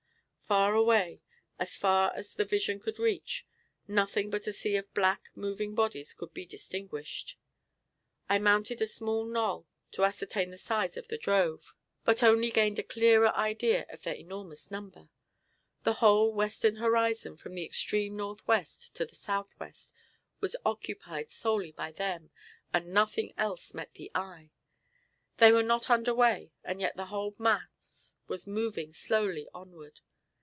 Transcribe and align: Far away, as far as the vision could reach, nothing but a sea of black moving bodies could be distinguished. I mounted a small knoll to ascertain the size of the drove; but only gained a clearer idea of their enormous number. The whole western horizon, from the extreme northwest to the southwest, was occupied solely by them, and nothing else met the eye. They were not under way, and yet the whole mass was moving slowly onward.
Far 0.43 0.73
away, 0.75 1.21
as 1.59 1.77
far 1.77 2.11
as 2.13 2.33
the 2.33 2.43
vision 2.43 2.81
could 2.81 2.99
reach, 2.99 3.47
nothing 3.87 4.29
but 4.29 4.47
a 4.47 4.51
sea 4.51 4.75
of 4.75 4.93
black 4.93 5.29
moving 5.33 5.75
bodies 5.75 6.13
could 6.13 6.33
be 6.33 6.45
distinguished. 6.45 7.37
I 8.27 8.37
mounted 8.37 8.81
a 8.81 8.85
small 8.85 9.23
knoll 9.23 9.65
to 9.93 10.03
ascertain 10.03 10.49
the 10.51 10.57
size 10.57 10.97
of 10.97 11.07
the 11.07 11.17
drove; 11.17 11.73
but 12.03 12.21
only 12.21 12.51
gained 12.51 12.79
a 12.79 12.83
clearer 12.83 13.33
idea 13.33 13.85
of 13.91 14.01
their 14.01 14.13
enormous 14.15 14.69
number. 14.69 15.07
The 15.83 15.93
whole 16.03 16.33
western 16.33 16.75
horizon, 16.75 17.37
from 17.37 17.55
the 17.55 17.63
extreme 17.63 18.17
northwest 18.17 18.93
to 18.97 19.05
the 19.05 19.15
southwest, 19.15 19.93
was 20.41 20.57
occupied 20.65 21.31
solely 21.31 21.71
by 21.71 21.93
them, 21.93 22.29
and 22.73 22.87
nothing 22.93 23.33
else 23.37 23.73
met 23.73 23.93
the 23.93 24.11
eye. 24.13 24.51
They 25.37 25.53
were 25.53 25.63
not 25.63 25.89
under 25.89 26.13
way, 26.13 26.51
and 26.65 26.81
yet 26.81 26.97
the 26.97 27.05
whole 27.05 27.33
mass 27.39 28.15
was 28.27 28.45
moving 28.45 28.91
slowly 28.93 29.47
onward. 29.53 30.01